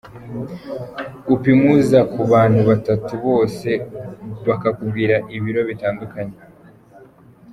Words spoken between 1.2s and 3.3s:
Upimuza ku bantu batatu